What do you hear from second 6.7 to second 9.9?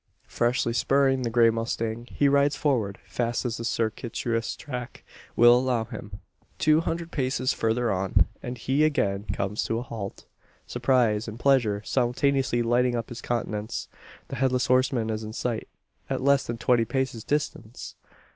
hundred paces further on, and he again comes to a